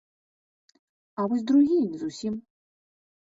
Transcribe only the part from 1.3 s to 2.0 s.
вось другія не